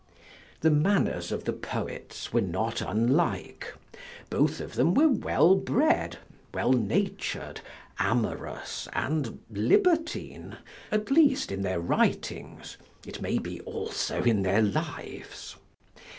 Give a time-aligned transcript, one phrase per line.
[0.61, 3.71] The manners of the poets were not unlike:
[4.31, 6.17] both of them were well bred,
[6.55, 7.61] well natur'd,
[7.99, 10.57] amorous, and libertine,
[10.91, 15.55] at least in their writings, it may be also in their lives.